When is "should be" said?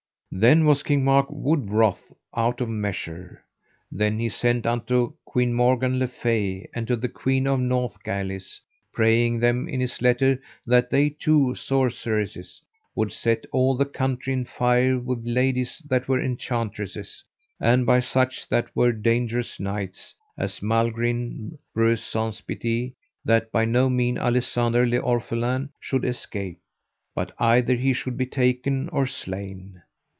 27.91-28.25